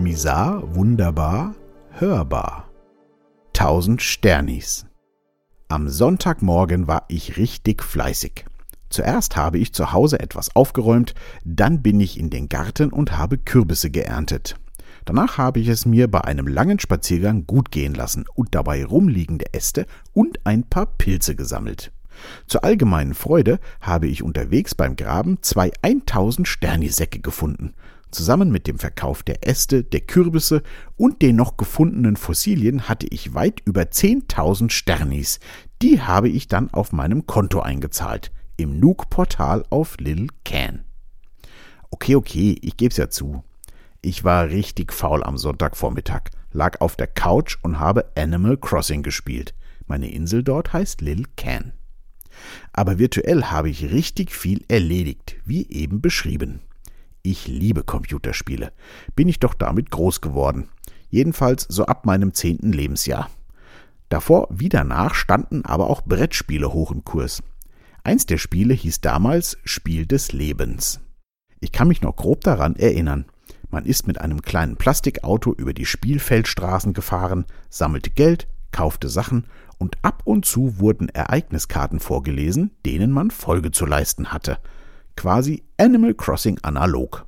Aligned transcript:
Misar, 0.00 0.74
wunderbar, 0.74 1.54
hörbar. 1.90 2.70
Tausend 3.52 4.00
Sternis. 4.00 4.86
Am 5.68 5.90
Sonntagmorgen 5.90 6.88
war 6.88 7.04
ich 7.08 7.36
richtig 7.36 7.82
fleißig. 7.82 8.46
Zuerst 8.88 9.36
habe 9.36 9.58
ich 9.58 9.74
zu 9.74 9.92
Hause 9.92 10.18
etwas 10.18 10.56
aufgeräumt, 10.56 11.14
dann 11.44 11.82
bin 11.82 12.00
ich 12.00 12.18
in 12.18 12.30
den 12.30 12.48
Garten 12.48 12.90
und 12.90 13.18
habe 13.18 13.36
Kürbisse 13.36 13.90
geerntet. 13.90 14.56
Danach 15.04 15.36
habe 15.36 15.60
ich 15.60 15.68
es 15.68 15.84
mir 15.84 16.10
bei 16.10 16.22
einem 16.22 16.46
langen 16.46 16.78
Spaziergang 16.78 17.46
gut 17.46 17.70
gehen 17.70 17.92
lassen 17.92 18.24
und 18.34 18.54
dabei 18.54 18.86
rumliegende 18.86 19.52
Äste 19.52 19.84
und 20.14 20.46
ein 20.46 20.62
paar 20.64 20.86
Pilze 20.86 21.36
gesammelt. 21.36 21.92
Zur 22.46 22.64
allgemeinen 22.64 23.12
Freude 23.12 23.58
habe 23.82 24.06
ich 24.06 24.22
unterwegs 24.22 24.74
beim 24.74 24.96
Graben 24.96 25.42
zwei 25.42 25.70
1000 25.82 26.48
Sternisäcke 26.48 27.20
gefunden. 27.20 27.74
Zusammen 28.10 28.50
mit 28.50 28.66
dem 28.66 28.78
Verkauf 28.78 29.22
der 29.22 29.46
Äste, 29.46 29.84
der 29.84 30.00
Kürbisse 30.00 30.62
und 30.96 31.22
den 31.22 31.36
noch 31.36 31.56
gefundenen 31.56 32.16
Fossilien 32.16 32.88
hatte 32.88 33.06
ich 33.08 33.34
weit 33.34 33.60
über 33.64 33.82
10.000 33.82 34.70
Sternis. 34.70 35.38
Die 35.80 36.02
habe 36.02 36.28
ich 36.28 36.48
dann 36.48 36.70
auf 36.72 36.92
meinem 36.92 37.26
Konto 37.26 37.60
eingezahlt 37.60 38.32
im 38.56 38.78
Nuke-Portal 38.78 39.64
auf 39.70 39.96
Lil 39.98 40.26
Can. 40.44 40.84
Okay, 41.90 42.14
okay, 42.14 42.56
ich 42.60 42.76
geb's 42.76 42.98
ja 42.98 43.08
zu. 43.08 43.42
Ich 44.02 44.24
war 44.24 44.48
richtig 44.48 44.92
faul 44.92 45.22
am 45.22 45.38
Sonntagvormittag, 45.38 46.30
lag 46.52 46.80
auf 46.80 46.96
der 46.96 47.06
Couch 47.06 47.56
und 47.62 47.78
habe 47.78 48.10
Animal 48.16 48.56
Crossing 48.56 49.02
gespielt. 49.02 49.54
Meine 49.86 50.10
Insel 50.10 50.42
dort 50.42 50.72
heißt 50.72 51.00
Lil 51.00 51.24
Can. 51.36 51.72
Aber 52.72 52.98
virtuell 52.98 53.44
habe 53.44 53.70
ich 53.70 53.90
richtig 53.90 54.34
viel 54.34 54.64
erledigt, 54.68 55.36
wie 55.44 55.68
eben 55.68 56.00
beschrieben. 56.00 56.60
Ich 57.22 57.48
liebe 57.48 57.82
Computerspiele. 57.82 58.72
Bin 59.14 59.28
ich 59.28 59.40
doch 59.40 59.54
damit 59.54 59.90
groß 59.90 60.20
geworden. 60.20 60.68
Jedenfalls 61.10 61.66
so 61.68 61.84
ab 61.86 62.06
meinem 62.06 62.32
zehnten 62.32 62.72
Lebensjahr. 62.72 63.28
Davor 64.08 64.48
wie 64.50 64.68
danach 64.68 65.14
standen 65.14 65.64
aber 65.64 65.90
auch 65.90 66.02
Brettspiele 66.02 66.72
hoch 66.72 66.90
im 66.90 67.04
Kurs. 67.04 67.42
Eins 68.02 68.26
der 68.26 68.38
Spiele 68.38 68.74
hieß 68.74 69.02
damals 69.02 69.58
Spiel 69.64 70.06
des 70.06 70.32
Lebens. 70.32 71.00
Ich 71.60 71.72
kann 71.72 71.88
mich 71.88 72.00
noch 72.00 72.16
grob 72.16 72.40
daran 72.40 72.76
erinnern. 72.76 73.26
Man 73.68 73.84
ist 73.84 74.06
mit 74.06 74.20
einem 74.20 74.42
kleinen 74.42 74.76
Plastikauto 74.76 75.52
über 75.52 75.74
die 75.74 75.86
Spielfeldstraßen 75.86 76.94
gefahren, 76.94 77.44
sammelte 77.68 78.10
Geld, 78.10 78.48
kaufte 78.72 79.08
Sachen 79.08 79.46
und 79.78 79.98
ab 80.02 80.22
und 80.24 80.46
zu 80.46 80.78
wurden 80.78 81.08
Ereigniskarten 81.08 82.00
vorgelesen, 82.00 82.70
denen 82.86 83.12
man 83.12 83.30
Folge 83.30 83.70
zu 83.70 83.84
leisten 83.84 84.32
hatte. 84.32 84.58
Quasi 85.20 85.64
Animal 85.76 86.14
Crossing 86.14 86.58
analog. 86.62 87.26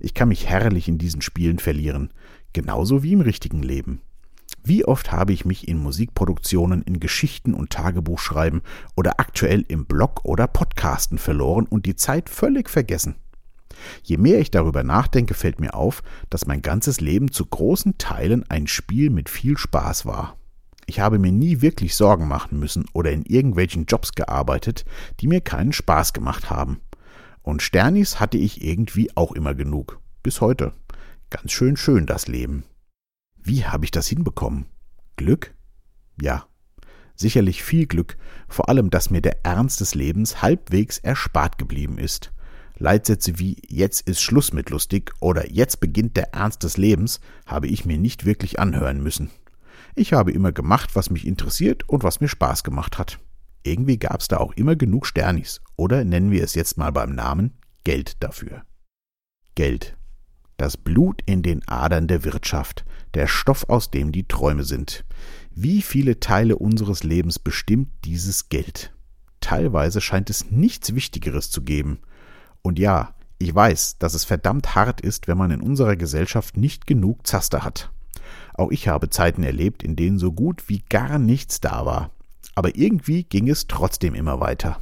Ich 0.00 0.12
kann 0.12 0.28
mich 0.28 0.50
herrlich 0.50 0.86
in 0.86 0.98
diesen 0.98 1.22
Spielen 1.22 1.58
verlieren, 1.58 2.12
genauso 2.52 3.02
wie 3.02 3.14
im 3.14 3.22
richtigen 3.22 3.62
Leben. 3.62 4.02
Wie 4.62 4.84
oft 4.84 5.12
habe 5.12 5.32
ich 5.32 5.46
mich 5.46 5.66
in 5.66 5.78
Musikproduktionen, 5.78 6.82
in 6.82 7.00
Geschichten 7.00 7.54
und 7.54 7.70
Tagebuchschreiben 7.70 8.60
oder 8.96 9.18
aktuell 9.18 9.64
im 9.66 9.86
Blog 9.86 10.26
oder 10.26 10.46
Podcasten 10.46 11.16
verloren 11.16 11.64
und 11.64 11.86
die 11.86 11.96
Zeit 11.96 12.28
völlig 12.28 12.68
vergessen. 12.68 13.14
Je 14.02 14.18
mehr 14.18 14.38
ich 14.38 14.50
darüber 14.50 14.82
nachdenke, 14.82 15.32
fällt 15.32 15.58
mir 15.58 15.72
auf, 15.72 16.02
dass 16.28 16.46
mein 16.46 16.60
ganzes 16.60 17.00
Leben 17.00 17.32
zu 17.32 17.46
großen 17.46 17.96
Teilen 17.96 18.44
ein 18.50 18.66
Spiel 18.66 19.08
mit 19.08 19.30
viel 19.30 19.56
Spaß 19.56 20.04
war. 20.04 20.36
Ich 20.84 21.00
habe 21.00 21.18
mir 21.18 21.32
nie 21.32 21.62
wirklich 21.62 21.96
Sorgen 21.96 22.28
machen 22.28 22.60
müssen 22.60 22.84
oder 22.92 23.10
in 23.10 23.22
irgendwelchen 23.22 23.86
Jobs 23.86 24.12
gearbeitet, 24.12 24.84
die 25.20 25.28
mir 25.28 25.40
keinen 25.40 25.72
Spaß 25.72 26.12
gemacht 26.12 26.50
haben. 26.50 26.82
Und 27.46 27.62
Sternis 27.62 28.18
hatte 28.18 28.38
ich 28.38 28.64
irgendwie 28.64 29.16
auch 29.16 29.30
immer 29.30 29.54
genug. 29.54 30.00
Bis 30.24 30.40
heute. 30.40 30.72
Ganz 31.30 31.52
schön 31.52 31.76
schön 31.76 32.04
das 32.04 32.26
Leben. 32.26 32.64
Wie 33.36 33.64
habe 33.64 33.84
ich 33.84 33.92
das 33.92 34.08
hinbekommen? 34.08 34.66
Glück? 35.14 35.54
Ja. 36.20 36.48
Sicherlich 37.14 37.62
viel 37.62 37.86
Glück, 37.86 38.16
vor 38.48 38.68
allem, 38.68 38.90
dass 38.90 39.10
mir 39.10 39.20
der 39.22 39.46
Ernst 39.46 39.80
des 39.80 39.94
Lebens 39.94 40.42
halbwegs 40.42 40.98
erspart 40.98 41.56
geblieben 41.56 41.98
ist. 41.98 42.32
Leitsätze 42.78 43.38
wie 43.38 43.62
jetzt 43.68 44.08
ist 44.08 44.22
Schluss 44.22 44.52
mit 44.52 44.70
lustig 44.70 45.12
oder 45.20 45.48
jetzt 45.48 45.78
beginnt 45.78 46.16
der 46.16 46.34
Ernst 46.34 46.64
des 46.64 46.76
Lebens 46.76 47.20
habe 47.46 47.68
ich 47.68 47.86
mir 47.86 47.96
nicht 47.96 48.24
wirklich 48.24 48.58
anhören 48.58 49.00
müssen. 49.04 49.30
Ich 49.94 50.12
habe 50.12 50.32
immer 50.32 50.50
gemacht, 50.50 50.96
was 50.96 51.10
mich 51.10 51.24
interessiert 51.24 51.88
und 51.88 52.02
was 52.02 52.20
mir 52.20 52.28
Spaß 52.28 52.64
gemacht 52.64 52.98
hat. 52.98 53.20
Irgendwie 53.66 53.98
gab 53.98 54.20
es 54.20 54.28
da 54.28 54.38
auch 54.38 54.52
immer 54.52 54.76
genug 54.76 55.06
Sternis, 55.06 55.60
oder 55.76 56.04
nennen 56.04 56.30
wir 56.30 56.42
es 56.44 56.54
jetzt 56.54 56.78
mal 56.78 56.92
beim 56.92 57.14
Namen 57.14 57.58
Geld 57.84 58.22
dafür. 58.22 58.62
Geld 59.54 59.96
das 60.56 60.76
Blut 60.76 61.22
in 61.26 61.42
den 61.42 61.66
Adern 61.68 62.08
der 62.08 62.24
Wirtschaft, 62.24 62.84
der 63.14 63.26
Stoff, 63.26 63.68
aus 63.68 63.90
dem 63.90 64.12
die 64.12 64.26
Träume 64.26 64.64
sind. 64.64 65.04
Wie 65.50 65.82
viele 65.82 66.20
Teile 66.20 66.56
unseres 66.56 67.02
Lebens 67.02 67.38
bestimmt 67.38 67.88
dieses 68.04 68.48
Geld? 68.48 68.92
Teilweise 69.40 70.00
scheint 70.00 70.30
es 70.30 70.50
nichts 70.50 70.94
Wichtigeres 70.94 71.50
zu 71.50 71.62
geben. 71.62 71.98
Und 72.62 72.78
ja, 72.78 73.14
ich 73.38 73.54
weiß, 73.54 73.98
dass 73.98 74.14
es 74.14 74.24
verdammt 74.24 74.74
hart 74.74 75.00
ist, 75.00 75.28
wenn 75.28 75.36
man 75.36 75.50
in 75.50 75.60
unserer 75.60 75.96
Gesellschaft 75.96 76.56
nicht 76.56 76.86
genug 76.86 77.26
Zaster 77.26 77.62
hat. 77.62 77.90
Auch 78.54 78.70
ich 78.70 78.88
habe 78.88 79.10
Zeiten 79.10 79.42
erlebt, 79.42 79.82
in 79.82 79.94
denen 79.94 80.18
so 80.18 80.32
gut 80.32 80.68
wie 80.68 80.82
gar 80.88 81.18
nichts 81.18 81.60
da 81.60 81.84
war. 81.84 82.10
Aber 82.56 82.74
irgendwie 82.74 83.22
ging 83.22 83.48
es 83.48 83.68
trotzdem 83.68 84.16
immer 84.16 84.40
weiter. 84.40 84.80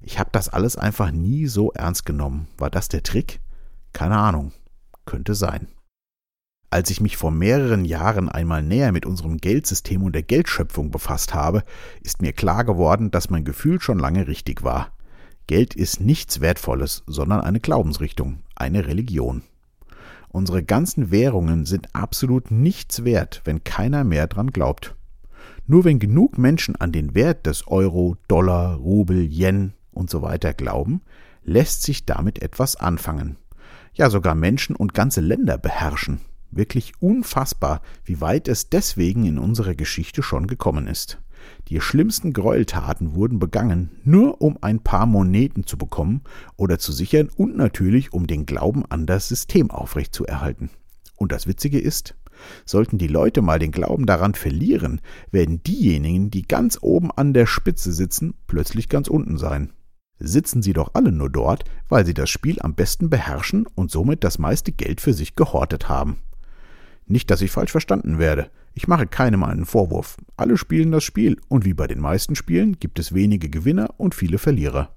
Ich 0.00 0.20
habe 0.20 0.30
das 0.30 0.48
alles 0.48 0.76
einfach 0.76 1.10
nie 1.10 1.46
so 1.46 1.72
ernst 1.72 2.06
genommen. 2.06 2.46
War 2.56 2.70
das 2.70 2.88
der 2.88 3.02
Trick? 3.02 3.40
Keine 3.92 4.16
Ahnung 4.16 4.52
könnte 5.08 5.34
sein. 5.34 5.68
Als 6.70 6.90
ich 6.90 7.00
mich 7.00 7.16
vor 7.16 7.30
mehreren 7.30 7.86
Jahren 7.86 8.28
einmal 8.28 8.62
näher 8.62 8.92
mit 8.92 9.06
unserem 9.06 9.38
Geldsystem 9.38 10.02
und 10.02 10.12
der 10.12 10.22
Geldschöpfung 10.22 10.90
befasst 10.90 11.32
habe, 11.32 11.64
ist 12.02 12.20
mir 12.20 12.34
klar 12.34 12.64
geworden, 12.64 13.10
dass 13.10 13.30
mein 13.30 13.44
Gefühl 13.44 13.80
schon 13.80 13.98
lange 13.98 14.28
richtig 14.28 14.62
war. 14.62 14.92
Geld 15.46 15.74
ist 15.74 16.00
nichts 16.00 16.42
Wertvolles, 16.42 17.04
sondern 17.06 17.40
eine 17.40 17.58
Glaubensrichtung, 17.58 18.42
eine 18.54 18.86
Religion. 18.86 19.42
Unsere 20.28 20.62
ganzen 20.62 21.10
Währungen 21.10 21.64
sind 21.64 21.94
absolut 21.94 22.50
nichts 22.50 23.02
wert, 23.02 23.40
wenn 23.44 23.64
keiner 23.64 24.04
mehr 24.04 24.26
dran 24.26 24.50
glaubt. 24.50 24.94
Nur 25.68 25.84
wenn 25.84 26.00
genug 26.00 26.36
Menschen 26.36 26.74
an 26.74 26.90
den 26.90 27.14
Wert 27.14 27.46
des 27.46 27.68
Euro, 27.68 28.16
Dollar, 28.26 28.74
Rubel, 28.74 29.22
Yen 29.30 29.74
und 29.92 30.10
so 30.10 30.22
weiter 30.22 30.52
glauben, 30.52 31.02
lässt 31.44 31.84
sich 31.84 32.04
damit 32.04 32.42
etwas 32.42 32.74
anfangen 32.74 33.36
ja 33.98 34.08
sogar 34.08 34.34
Menschen 34.34 34.76
und 34.76 34.94
ganze 34.94 35.20
Länder 35.20 35.58
beherrschen. 35.58 36.20
Wirklich 36.50 36.94
unfassbar, 37.00 37.82
wie 38.04 38.22
weit 38.22 38.48
es 38.48 38.70
deswegen 38.70 39.26
in 39.26 39.38
unserer 39.38 39.74
Geschichte 39.74 40.22
schon 40.22 40.46
gekommen 40.46 40.86
ist. 40.86 41.18
Die 41.68 41.80
schlimmsten 41.80 42.32
Gräueltaten 42.32 43.14
wurden 43.14 43.38
begangen, 43.38 43.90
nur 44.04 44.40
um 44.40 44.56
ein 44.60 44.80
paar 44.80 45.06
Moneten 45.06 45.66
zu 45.66 45.76
bekommen 45.76 46.22
oder 46.56 46.78
zu 46.78 46.92
sichern 46.92 47.28
und 47.36 47.56
natürlich 47.56 48.12
um 48.12 48.26
den 48.26 48.46
Glauben 48.46 48.84
an 48.88 49.06
das 49.06 49.28
System 49.28 49.70
aufrechtzuerhalten. 49.70 50.70
Und 51.16 51.32
das 51.32 51.46
Witzige 51.46 51.78
ist, 51.78 52.14
sollten 52.64 52.98
die 52.98 53.08
Leute 53.08 53.42
mal 53.42 53.58
den 53.58 53.72
Glauben 53.72 54.06
daran 54.06 54.34
verlieren, 54.34 55.00
werden 55.30 55.62
diejenigen, 55.62 56.30
die 56.30 56.42
ganz 56.42 56.78
oben 56.80 57.10
an 57.10 57.34
der 57.34 57.46
Spitze 57.46 57.92
sitzen, 57.92 58.34
plötzlich 58.46 58.88
ganz 58.88 59.08
unten 59.08 59.38
sein 59.38 59.72
sitzen 60.18 60.62
sie 60.62 60.72
doch 60.72 60.90
alle 60.94 61.12
nur 61.12 61.30
dort, 61.30 61.64
weil 61.88 62.04
sie 62.04 62.14
das 62.14 62.30
Spiel 62.30 62.60
am 62.60 62.74
besten 62.74 63.10
beherrschen 63.10 63.66
und 63.74 63.90
somit 63.90 64.24
das 64.24 64.38
meiste 64.38 64.72
Geld 64.72 65.00
für 65.00 65.12
sich 65.12 65.36
gehortet 65.36 65.88
haben. 65.88 66.18
Nicht, 67.06 67.30
dass 67.30 67.40
ich 67.40 67.50
falsch 67.50 67.72
verstanden 67.72 68.18
werde. 68.18 68.50
Ich 68.74 68.86
mache 68.86 69.06
keinem 69.06 69.42
einen 69.42 69.64
Vorwurf. 69.64 70.16
Alle 70.36 70.56
spielen 70.56 70.92
das 70.92 71.04
Spiel, 71.04 71.38
und 71.48 71.64
wie 71.64 71.74
bei 71.74 71.86
den 71.86 72.00
meisten 72.00 72.36
Spielen 72.36 72.78
gibt 72.78 72.98
es 72.98 73.14
wenige 73.14 73.48
Gewinner 73.48 73.94
und 73.96 74.14
viele 74.14 74.38
Verlierer. 74.38 74.94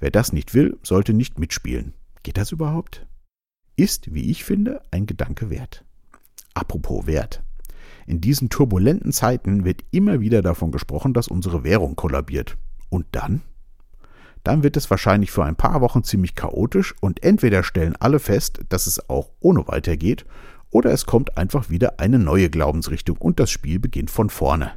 Wer 0.00 0.10
das 0.10 0.32
nicht 0.32 0.52
will, 0.54 0.78
sollte 0.82 1.14
nicht 1.14 1.38
mitspielen. 1.38 1.94
Geht 2.22 2.36
das 2.36 2.52
überhaupt? 2.52 3.06
Ist, 3.76 4.12
wie 4.12 4.30
ich 4.30 4.44
finde, 4.44 4.82
ein 4.90 5.06
Gedanke 5.06 5.48
wert. 5.50 5.83
Apropos 6.54 7.06
Wert. 7.06 7.42
In 8.06 8.20
diesen 8.20 8.48
turbulenten 8.48 9.12
Zeiten 9.12 9.64
wird 9.64 9.82
immer 9.90 10.20
wieder 10.20 10.42
davon 10.42 10.72
gesprochen, 10.72 11.14
dass 11.14 11.28
unsere 11.28 11.64
Währung 11.64 11.96
kollabiert. 11.96 12.56
Und 12.90 13.06
dann? 13.12 13.42
dann 14.44 14.62
wird 14.62 14.76
es 14.76 14.90
wahrscheinlich 14.90 15.30
für 15.32 15.44
ein 15.44 15.56
paar 15.56 15.80
Wochen 15.80 16.04
ziemlich 16.04 16.34
chaotisch 16.34 16.94
und 17.00 17.24
entweder 17.24 17.62
stellen 17.62 17.96
alle 17.98 18.18
fest, 18.18 18.60
dass 18.68 18.86
es 18.86 19.08
auch 19.08 19.30
ohne 19.40 19.66
weitergeht, 19.66 20.26
oder 20.70 20.92
es 20.92 21.06
kommt 21.06 21.38
einfach 21.38 21.70
wieder 21.70 21.98
eine 21.98 22.18
neue 22.18 22.50
Glaubensrichtung 22.50 23.16
und 23.16 23.40
das 23.40 23.50
Spiel 23.50 23.78
beginnt 23.78 24.10
von 24.10 24.28
vorne. 24.28 24.72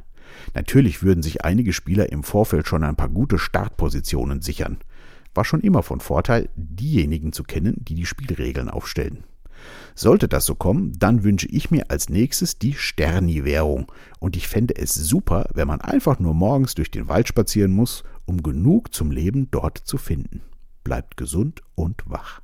Natürlich 0.54 1.02
würden 1.02 1.22
sich 1.22 1.44
einige 1.44 1.72
Spieler 1.72 2.10
im 2.10 2.22
Vorfeld 2.22 2.66
schon 2.66 2.84
ein 2.84 2.96
paar 2.96 3.08
gute 3.08 3.38
Startpositionen 3.38 4.40
sichern. 4.40 4.78
War 5.34 5.44
schon 5.44 5.60
immer 5.60 5.82
von 5.82 6.00
Vorteil, 6.00 6.48
diejenigen 6.54 7.32
zu 7.32 7.42
kennen, 7.42 7.76
die 7.78 7.94
die 7.94 8.06
Spielregeln 8.06 8.70
aufstellen. 8.70 9.24
Sollte 9.94 10.28
das 10.28 10.46
so 10.46 10.54
kommen, 10.54 10.92
dann 10.98 11.24
wünsche 11.24 11.48
ich 11.48 11.70
mir 11.70 11.90
als 11.90 12.08
nächstes 12.08 12.58
die 12.58 12.74
Sterni-Währung. 12.74 13.90
Und 14.18 14.36
ich 14.36 14.48
fände 14.48 14.76
es 14.76 14.94
super, 14.94 15.48
wenn 15.54 15.68
man 15.68 15.80
einfach 15.80 16.18
nur 16.18 16.34
morgens 16.34 16.74
durch 16.74 16.90
den 16.90 17.08
Wald 17.08 17.28
spazieren 17.28 17.72
muss, 17.72 18.04
um 18.24 18.42
genug 18.42 18.94
zum 18.94 19.10
Leben 19.10 19.50
dort 19.50 19.78
zu 19.78 19.98
finden. 19.98 20.42
Bleibt 20.84 21.16
gesund 21.16 21.62
und 21.74 22.02
wach. 22.06 22.40